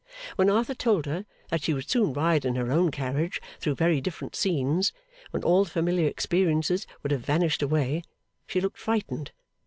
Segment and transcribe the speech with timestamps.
[0.35, 4.01] When Arthur told her that she would soon ride in her own carriage through very
[4.01, 4.91] different scenes,
[5.29, 8.01] when all the familiar experiences would have vanished away,
[8.47, 9.29] she looked frightened.